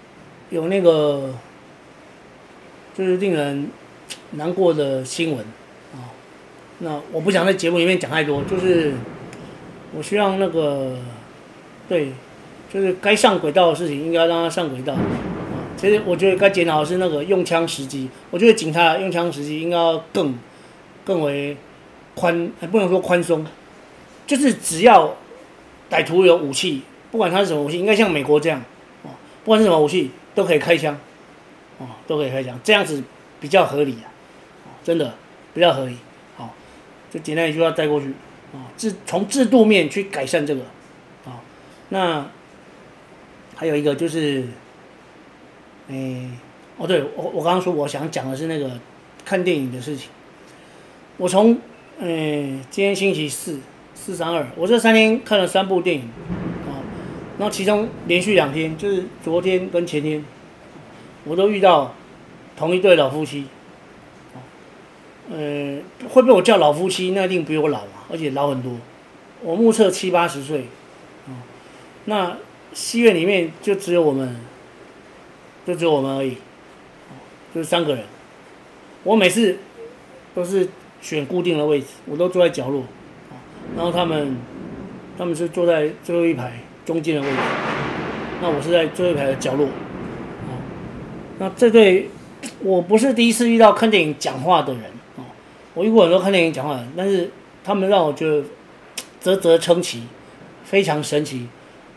[0.51, 1.35] 有那个
[2.95, 3.69] 就是令人。
[4.33, 5.41] 难过的新闻
[5.95, 6.11] 啊，
[6.81, 8.93] 那我不想在节目里面讲太多，就是
[9.97, 10.97] 我希望那个
[11.89, 12.13] 对，
[12.73, 14.95] 就是该上轨道的事情应该让它上轨道。
[15.77, 20.35] 其实我觉得该检讨的是那个用枪时机，我觉得警察用枪时机应该要更
[21.05, 21.57] 更为
[22.15, 23.47] 宽，还不能说宽松，
[24.27, 25.15] 就是只要
[25.91, 28.59] 歹徒有武器，不管他是什么武器，应该像美国这样
[29.05, 29.13] 啊，
[29.45, 30.99] 不管是什么武器都可以开枪
[31.79, 33.03] 啊，都可以开枪，这样子
[33.39, 34.09] 比较合理啊。
[34.87, 35.13] 真的
[35.53, 35.97] 比较合理，
[36.37, 36.55] 好，
[37.11, 38.07] 就简单一句话带过去，
[38.53, 40.61] 啊，制从制度面去改善这个，
[41.25, 41.43] 啊，
[41.89, 42.25] 那
[43.57, 44.45] 还有一个就是，
[45.91, 46.31] 哎，
[46.77, 48.79] 哦，对我我刚刚说我想讲的是那个
[49.25, 50.09] 看电影的事情。
[51.17, 51.59] 我从
[51.99, 53.59] 哎今天星期四
[53.93, 56.03] 四三二，我这三天看了三部电影，
[56.69, 56.79] 啊，
[57.41, 60.25] 然后其中连续两天就是昨天跟前天，
[61.25, 61.93] 我都遇到
[62.57, 63.47] 同一对老夫妻。
[65.29, 68.73] 呃，会被我叫老夫妻，那一定比我老嘛，而且老很多。
[69.43, 70.67] 我目测七八十岁，
[72.05, 72.37] 那
[72.73, 74.37] 戏院里面就只有我们，
[75.67, 76.37] 就只有我们而已，
[77.55, 78.05] 就是三个人。
[79.03, 79.59] 我每次
[80.35, 80.69] 都是
[81.01, 82.85] 选固定的位置，我都坐在角落，
[83.77, 84.37] 然后他们
[85.19, 86.53] 他们是坐在最后一排
[86.85, 87.37] 中间的位置，
[88.41, 89.69] 那我是在最后一排的角落，
[91.39, 92.09] 那这对
[92.61, 94.83] 我不是第一次遇到看电影讲话的人。
[95.77, 97.31] 我遇过很多看电影讲话，但是
[97.63, 98.43] 他们让我觉得
[99.21, 100.05] 啧啧称奇，
[100.65, 101.47] 非常神奇。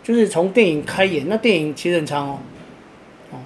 [0.03, 2.39] 就是从电影开演，那电影其实很长哦，
[3.31, 3.37] 哦，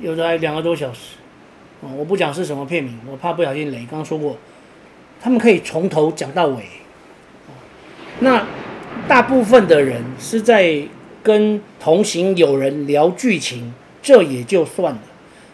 [0.00, 1.14] 有的还两个多小时，
[1.80, 3.86] 哦，我不讲是什么片名，我怕不小心雷。
[3.88, 4.36] 刚说过，
[5.20, 6.64] 他们可以从头讲到尾。
[8.18, 8.44] 那
[9.06, 10.82] 大部分的人是在
[11.22, 13.72] 跟同行友人聊剧情，
[14.02, 15.02] 这也就算了，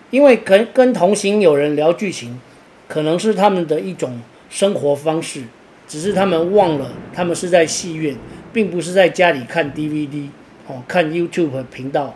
[0.08, 2.40] 因为跟跟同行友人聊剧情。
[2.88, 5.42] 可能是他们的一种生活方式，
[5.86, 8.16] 只是他们忘了，他们是在戏院，
[8.52, 10.28] 并不是在家里看 DVD
[10.66, 12.14] 哦，看 YouTube 频道，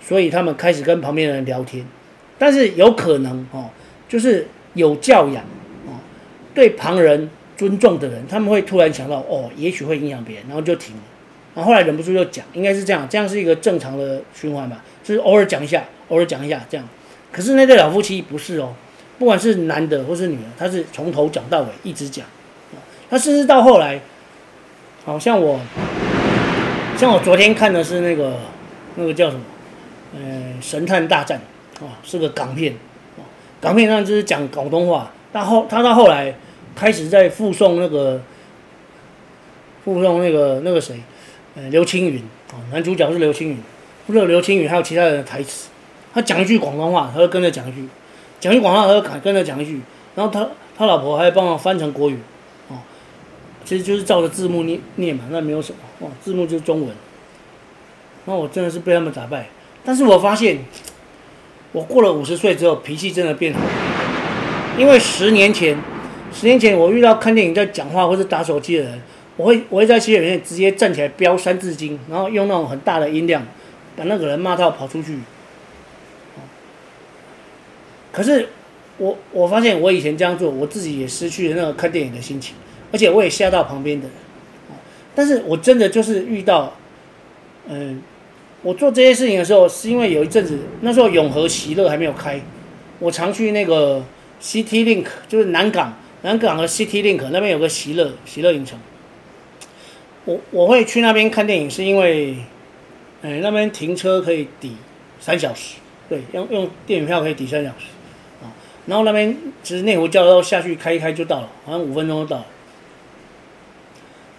[0.00, 1.84] 所以他们开始跟旁边的人聊天。
[2.38, 3.68] 但是有可能哦，
[4.08, 5.42] 就是有教养
[5.86, 5.98] 哦，
[6.54, 11.02] 对旁人尊重的人，他们会突然想到哦，也许会影响别人，然后就停了。
[11.56, 16.88] 然后后来忍不住就讲，应该是这样，这样是一个正常的循环吧，就是偶尔讲一下，偶尔讲一下这样。
[17.32, 18.74] 可是那对老夫妻不是哦。
[19.18, 22.26] 不管是男的或是女的，他是从头讲到尾，一直讲。
[23.08, 24.00] 他甚至到后来，
[25.04, 25.60] 好像我，
[26.96, 28.34] 像我昨天看的是那个
[28.96, 29.42] 那个叫什么？
[30.16, 31.40] 呃，神探大战
[31.80, 32.74] 啊，是个港片。
[33.60, 35.10] 港片上就是讲广东话。
[35.32, 36.34] 到后他到后来
[36.76, 38.20] 开始在附送那个
[39.84, 41.00] 附送那个那个谁？
[41.56, 42.22] 呃，刘青云
[42.52, 43.58] 啊，男主角是刘青云。
[44.06, 45.68] 除了刘青云，还有其他的台词。
[46.12, 47.88] 他讲一句广东话，他就跟着讲一句。
[48.44, 49.80] 讲一句广东话，他跟着讲一句，
[50.14, 52.18] 然后他他老婆还帮我翻成国语，
[52.68, 52.76] 哦，
[53.64, 56.90] 其实就是照着字幕念念嘛，那没有什么，哦，字幕就是中文。
[58.26, 59.48] 那我真的是被他们打败，
[59.82, 60.58] 但是我发现，
[61.72, 63.60] 我过了五十岁之后，脾气真的变好，
[64.76, 65.78] 因为十年前，
[66.30, 69.00] 十年前我遇到看电影在讲话或者打手机的人，
[69.38, 73.42] 我会我会在戏院里面直接站起来飙三字经，然后用那种很大的音量，
[73.96, 75.18] 把那个人骂到跑出去。
[78.14, 78.48] 可是
[78.96, 82.54] 我我发现我以前这样做，我自己也失去了那个看电影的心情，
[82.92, 84.14] 而且我也吓到旁边的人。
[85.16, 86.72] 但是我真的就是遇到，
[87.68, 88.00] 嗯，
[88.62, 92.40] 我做这些事情的时候，是因为有一阵子那时候永和喜乐还没有开，
[93.00, 94.04] 我常去那个
[94.40, 98.78] City Link，就是南港南港的 City Link 那边有个喜乐喜乐影城。
[100.24, 102.36] 我我会去那边看电影，是因为，
[103.22, 104.76] 嗯，那边停车可以抵
[105.20, 105.76] 三小时，
[106.08, 107.86] 对，用用电影票可以抵三小时。
[108.86, 112.46] 然后那边其实内湖交流道下去开一开就到了，好像五分钟就到了。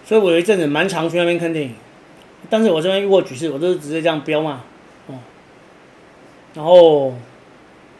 [0.04, 1.74] 所以我有一阵子蛮常去那边看电影，
[2.48, 4.62] 但是我这边遇过几次，我都是直接这样飙嘛，
[5.08, 5.18] 哦。
[6.54, 7.12] 然后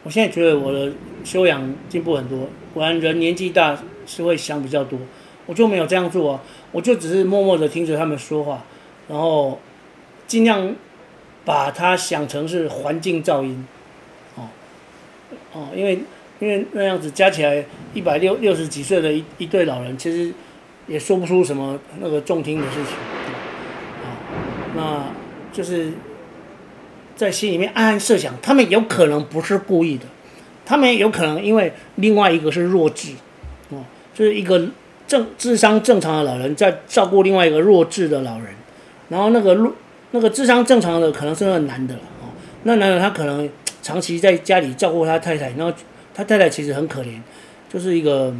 [0.03, 0.93] 我现在觉得我的
[1.25, 4.97] 修养进步很多，果然人年纪大是会想比较多，
[5.47, 8.63] 我就没有这样做啊，我就只是默默的听着他们说话，
[9.09, 9.59] 然后
[10.27, 10.73] 尽量
[11.43, 13.67] 把它想成是环境噪音，
[14.37, 14.47] 哦，
[15.51, 15.99] 哦，因为。
[16.39, 20.31] 因为那样子加起来一百六六十几岁的一一对老人，其实
[20.85, 22.93] 也说不出什么那个中听的事情，
[24.03, 24.05] 啊，
[24.75, 25.03] 那
[25.51, 25.91] 就是
[27.15, 30.05] 在心里面暗暗设想，他们有可能不是故意的，
[30.63, 33.13] 他们有可能因为另外一个是弱智，
[33.69, 34.67] 哦，就是一个
[35.07, 38.49] 正智商正常的老人在照顾另外一个弱智的老人，
[39.09, 39.73] 然后那个弱
[40.11, 42.29] 那个智商正常的可能是那个男的，哦，
[42.61, 43.49] 那男的他可能
[43.81, 45.75] 长期在家里照顾他太太，然后。
[46.17, 47.21] 他太太其实很可怜，
[47.69, 48.33] 就是一个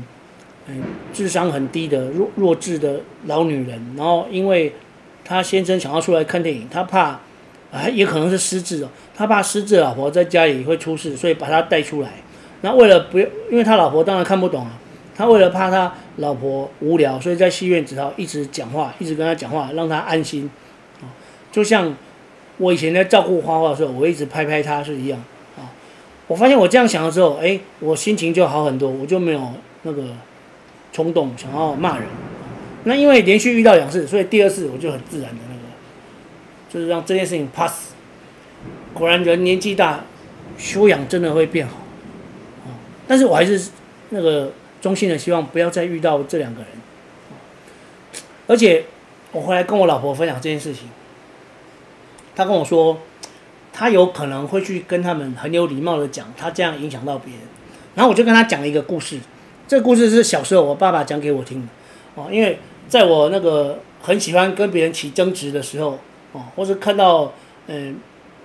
[0.65, 0.81] 嗯
[1.13, 3.93] 智商很低的弱弱智的老女人。
[3.95, 4.73] 然后因为
[5.23, 7.19] 他先生想要出来看电影，他怕
[7.71, 12.09] 啊也可能是失智哦，他怕失智老婆在家里会出事，所以把他带出来。
[12.61, 14.79] 那为了不要，因为他老婆当然看不懂啊，
[15.15, 20.49] 他为了怕他老婆无聊，所以在戏院只好一直讲话，一直跟他讲话，让他安心。
[21.51, 21.95] 就像
[22.57, 25.23] 我以前在照顾花花的时候，我一直拍拍他是一样。
[26.27, 30.03] 我发现我这样想的时候，哎，我心情就好很多，我就没有那个
[30.91, 32.07] 冲动想要骂人。
[32.83, 35.61] 那因为连续遇到两次，所以第二次我就很自然的那个
[36.69, 37.91] 就是让这件事情 pass。
[38.93, 40.03] 果然，人年纪大，
[40.57, 41.77] 修养真的会变好。
[43.07, 43.69] 但是我还是
[44.09, 46.69] 那个衷心的希望不要再遇到这两个人。
[48.47, 48.85] 而且
[49.31, 50.89] 我回来跟我老婆分享这件事情，
[52.35, 52.97] 她跟我说，
[53.77, 57.43] 他有可能会去跟他们很有礼貌的讲，他这样影响到别人。
[57.93, 59.19] 然后我就跟他讲了一个故事，
[59.67, 61.67] 这个故事是小时候我爸爸讲给我听的。
[62.15, 65.99] 哦，因为在我那个很喜欢跟别人起争执的时候，
[66.31, 67.31] 哦，或是看到
[67.67, 67.97] 嗯，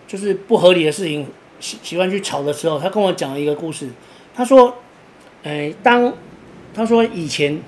[0.06, 1.26] 就是不合理的事情，
[1.60, 3.88] 喜喜欢去吵的时候，他跟我讲了一个故事。
[4.34, 4.76] 他说，
[5.44, 6.12] 哎，当
[6.74, 7.58] 他说以前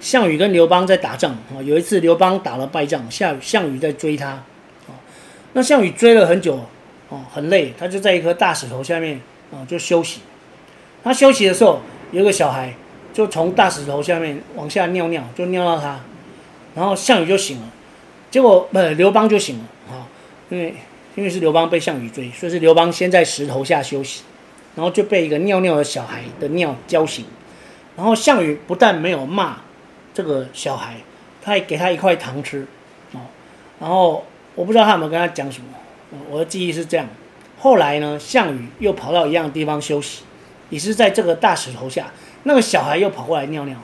[0.00, 4.42] 项羽跟刘邦在打仗啊，有一次刘邦打了败仗，项项羽在追他，
[5.56, 6.60] 那项羽追了很久，
[7.08, 9.18] 哦，很累，他就在一颗大石头下面
[9.50, 10.20] 啊就休息。
[11.02, 11.80] 他休息的时候，
[12.12, 12.74] 有个小孩。
[13.14, 15.98] 就从大石头下面往下尿尿，就尿到他，
[16.74, 17.72] 然后项羽就醒了，
[18.30, 20.04] 结果不，刘邦就醒了啊，
[20.50, 20.74] 因为
[21.14, 24.22] 因为是刘邦被项羽追，所以是刘邦先在石头下休息，
[24.74, 27.24] 然后就被一个尿尿的小孩的尿浇醒，
[27.96, 29.62] 然后项羽不但没有骂
[30.12, 30.96] 这个小孩，
[31.40, 32.66] 他还给他一块糖吃，
[33.12, 33.20] 哦，
[33.80, 35.66] 然后我不知道他有没有跟他讲什么，
[36.28, 37.06] 我的记忆是这样，
[37.60, 40.24] 后来呢，项羽又跑到一样的地方休息，
[40.70, 42.06] 也是在这个大石头下。
[42.42, 43.76] 那个小孩又跑过来尿尿，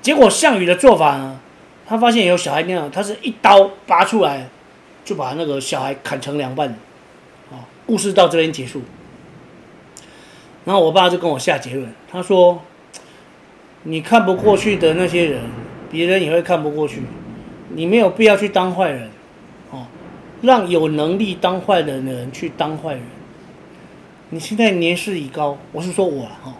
[0.00, 1.40] 结果项羽的做法呢？
[1.86, 4.48] 他发现有小孩尿，他是一刀拔出来，
[5.04, 6.68] 就把那个小孩砍成两半。
[7.50, 8.82] 啊，故事到这边结束。
[10.64, 12.62] 然后我爸就跟我下结论，他说
[13.82, 15.42] ：“你看不过去的那些人，
[15.90, 17.02] 别人也会看不过去。
[17.74, 19.10] 你没有必要去当坏人，
[20.42, 23.02] 让有能力当坏人的人去当坏人。
[24.30, 26.54] 你现在年事已高，我是说我哈。”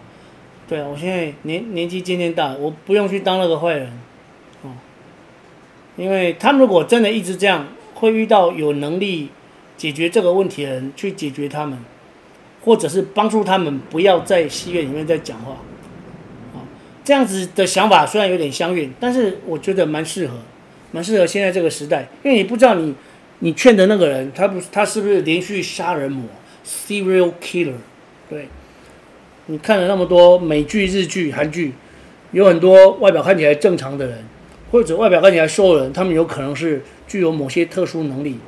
[0.68, 3.92] 对啊，我现在年年纪渐渐大，我不用去当那个坏人，
[4.62, 4.70] 哦，
[5.96, 9.28] 因为他们如果真的一直这样，会遇到有能力
[9.76, 11.78] 解决这个问题的人去解决他们，
[12.64, 15.52] 或者是帮助他们不要在戏院里面再讲话，
[16.54, 16.64] 啊，
[17.04, 20.38] 这样子的想法虽然有点相远，但是我觉得蛮适合，
[20.92, 22.94] 蛮适合现在这个时代，因为你不知道你
[23.44, 26.24] 你劝的那个人，他不他是不是连续杀人魔
[26.64, 27.74] ，serial killer，
[28.30, 28.46] 对。
[29.46, 31.72] 你看了那么多美剧、日剧、韩剧，
[32.30, 34.24] 有很多外表看起来正常的人，
[34.70, 38.38] 或者外表看起来瘦的人，他们有可能是具有某些特殊能力，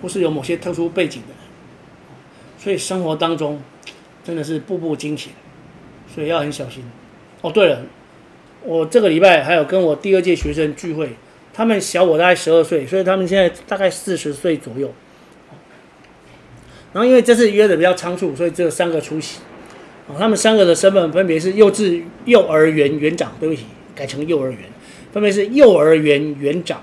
[0.00, 1.38] 或是有某些特殊背景的人。
[2.56, 3.60] 所以生活当中
[4.22, 5.32] 真的是步步惊险，
[6.14, 6.84] 所以要很小心。
[7.40, 7.82] 哦，对了，
[8.62, 11.10] 我这个礼拜还有跟我第二届学生聚会，
[11.54, 14.92] 他们小我大概十二岁，所以他们现在大概四十岁左右。
[16.92, 19.40] 然后因为这次约的比较仓促，所以只有三个出席。
[20.06, 23.64] 哦，他们三个的身份分别是幼稚幼儿园园长，对不起，
[23.94, 24.60] 改成幼儿园，
[25.12, 26.82] 分别是幼儿园园长，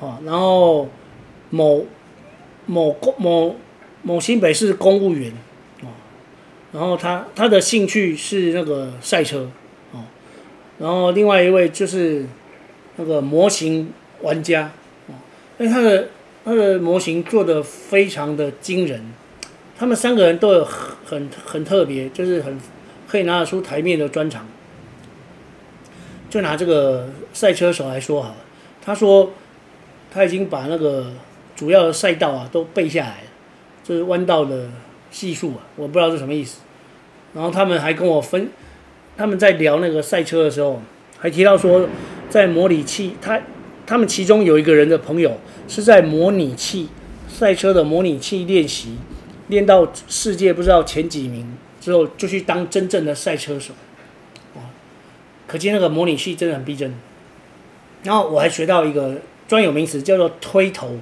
[0.00, 0.86] 哦，然后
[1.48, 1.86] 某
[2.66, 3.56] 某公某
[4.02, 5.32] 某新北市公务员，
[5.80, 5.88] 哦，
[6.72, 9.48] 然后他他的兴趣是那个赛车，
[9.92, 10.04] 哦，
[10.78, 12.26] 然后另外一位就是
[12.96, 14.70] 那个模型玩家，
[15.08, 15.14] 哦，
[15.58, 16.08] 因为他的
[16.44, 19.12] 他的模型做得非常的惊人。
[19.78, 22.58] 他们三个人都有很很特别，就是很
[23.08, 24.46] 可以拿得出台面的专长。
[26.30, 28.36] 就拿这个赛车手来说好了，
[28.80, 29.32] 他说
[30.10, 31.12] 他已经把那个
[31.54, 33.28] 主要的赛道啊都背下来了，
[33.84, 34.70] 就是弯道的
[35.10, 36.60] 系数啊，我不知道是什么意思。
[37.34, 38.50] 然后他们还跟我分，
[39.16, 40.80] 他们在聊那个赛车的时候，
[41.18, 41.86] 还提到说，
[42.32, 43.38] 在模拟器，他
[43.86, 46.88] 他们其中有一个人的朋友是在模拟器
[47.28, 48.96] 赛车的模拟器练习。
[49.48, 53.74] 练到世界不知道前几名之后，就去当真正的赛车手，
[55.46, 56.94] 可见那个模拟器真的很逼真。
[58.02, 60.96] 然后我还学到一个专有名词，叫做推头。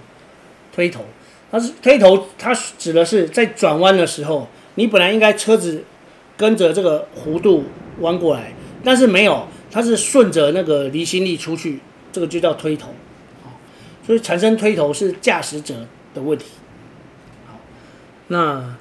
[0.75, 1.05] 推头，
[1.53, 5.85] 它是推头，它指的是在转弯的时候，你本来应该车子
[6.37, 7.65] 跟着这个弧度
[8.01, 11.81] 弯过来，但是没有，它是顺着那个离心力出去，
[12.13, 12.95] 这个就叫推头。
[14.07, 15.75] 所以产生推头是驾驶者
[16.15, 16.47] 的问题。
[18.29, 18.77] 那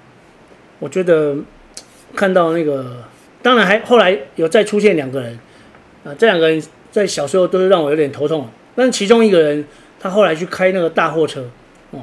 [0.80, 1.36] 我觉得
[2.16, 3.04] 看到那个，
[3.42, 5.40] 当然还后来有再出现两个人，
[6.04, 6.62] 啊，这两个人
[6.92, 8.48] 在小时候都是让我有点头痛。
[8.76, 9.66] 但是其中一个人，
[10.00, 11.50] 他后来去开那个大货车，
[11.92, 12.02] 哦，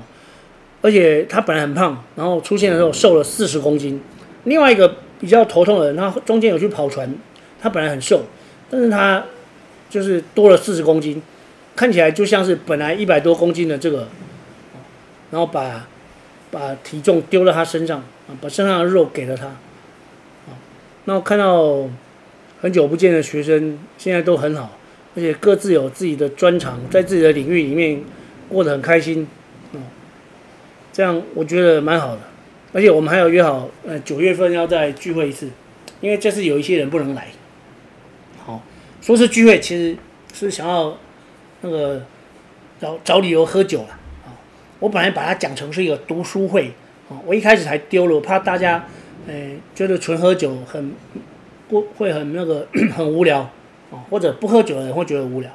[0.82, 4.00] 而且他本来很胖，然后出现的时候瘦了四十公斤。
[4.44, 7.12] 另外一个比较头痛的人，他中间有去跑船，
[7.60, 8.22] 他本来很瘦，
[8.70, 9.24] 但是他
[9.88, 11.22] 就是多了四十公斤，
[11.74, 14.08] 看起来就像是本来一百多公斤的这个，
[15.30, 15.86] 然后把。
[16.48, 20.54] 把体重丢到他身上啊，把身上的肉给了他，啊，
[21.04, 21.86] 那我看到
[22.60, 24.78] 很久不见的学生现在都很好，
[25.16, 28.00] 而且各自有自己的专长，在自己的领域里面
[28.48, 29.26] 过得很开心，
[29.74, 29.82] 啊，
[30.92, 32.20] 这样我觉得蛮好的。
[32.72, 35.50] 而且我们还有约好，呃，九月份要再聚会一次，
[36.00, 37.26] 因为这次有一些人不能来。
[39.06, 39.96] 说是聚会，其实
[40.34, 40.98] 是想要
[41.60, 42.02] 那个
[42.80, 43.90] 找找理由喝酒了。
[44.24, 44.34] 啊，
[44.80, 46.72] 我本来把它讲成是一个读书会，
[47.08, 48.84] 啊，我一开始还丢了，我怕大家，
[49.28, 50.90] 呃，觉得纯喝酒很
[51.68, 53.42] 不会很那个 很无聊，
[53.92, 55.48] 啊，或者不喝酒的人会觉得无聊，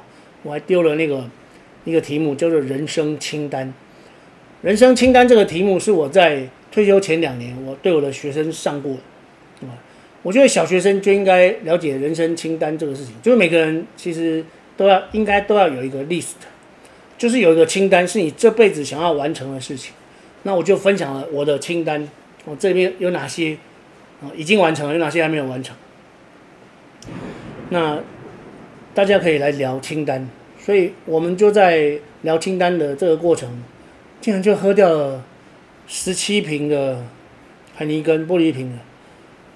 [0.44, 1.22] 我还丢了那个
[1.84, 3.74] 一个题目叫做人生清单。
[4.62, 9.00] 人生清单这个题目是我在退休前两年，我对我的学生上过的，
[10.22, 14.44] 我觉得小学生就应该了解人生清单这个事情，就是每个人其实
[14.76, 16.34] 都要应该都要有一个 list，
[17.18, 19.92] 就是有一个清单是你这辈子想要完成的事情。
[20.44, 22.08] 那我就分享了我的清单，
[22.44, 23.56] 我这边有哪些
[24.22, 25.76] 啊已经完成了，有哪些还没有完成。
[27.70, 28.00] 那
[28.94, 33.62] 大家可以来聊清单，所以我们就在聊清单的这个过程。
[34.20, 35.24] 竟然就喝掉了
[35.88, 37.04] 十七瓶的
[37.74, 38.78] 海尼根玻璃瓶的，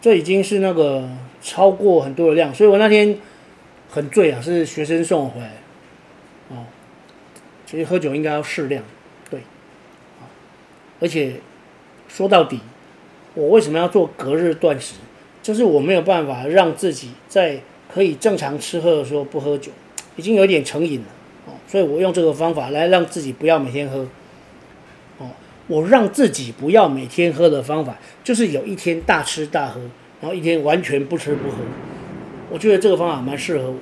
[0.01, 1.09] 这已经是那个
[1.43, 3.19] 超过很多的量，所以我那天
[3.91, 5.53] 很醉啊，是学生送我回来，
[6.51, 6.65] 哦，
[7.67, 8.85] 其实喝酒应该要适量，
[9.29, 9.41] 对，
[11.01, 11.41] 而且
[12.09, 12.61] 说到底，
[13.35, 14.95] 我为什么要做隔日断食？
[15.43, 17.61] 就是我没有办法让自己在
[17.93, 19.73] 可以正常吃喝的时候不喝酒，
[20.17, 21.07] 已经有点成瘾了，
[21.47, 24.07] 哦，所以我用这个方法来让自己不要每天喝。
[25.69, 29.81] 我让自己不要每天喝的方法，就是有一天大吃大喝，
[30.21, 31.57] 然后一天完全不吃不喝。
[32.51, 33.77] 我觉得这个方法蛮适合我，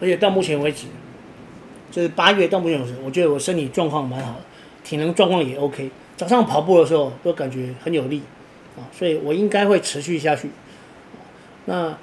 [0.00, 0.86] 而且到目前为止，
[1.90, 4.40] 就是八月到目前为止，我觉得我身体状况蛮好的，
[4.82, 5.90] 体能状况也 OK。
[6.16, 8.22] 早上跑步的时候都感觉很有力
[8.78, 10.48] 啊，所以我应该会持续下去。
[11.66, 11.98] 那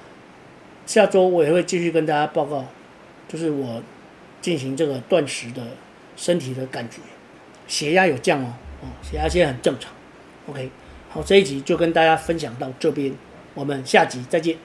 [0.86, 2.66] 下周我也会继续跟大家报告，
[3.28, 3.82] 就是我
[4.40, 5.64] 进行这个断食的
[6.16, 6.98] 身体的感觉，
[7.68, 8.54] 血压有降哦。
[8.84, 9.92] 哦，血压现在很正常
[10.48, 10.70] ，OK，
[11.10, 13.14] 好，这一集就跟大家分享到这边，
[13.54, 14.58] 我们下集再见。